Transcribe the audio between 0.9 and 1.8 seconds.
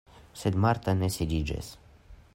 ne sidiĝis.